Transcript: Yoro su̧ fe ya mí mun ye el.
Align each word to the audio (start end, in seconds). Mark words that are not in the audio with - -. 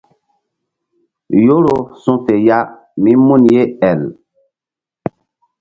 Yoro 1.45 1.75
su̧ 2.01 2.13
fe 2.23 2.35
ya 2.47 2.59
mí 3.01 3.11
mun 3.25 3.43
ye 3.53 3.61
el. 3.89 4.01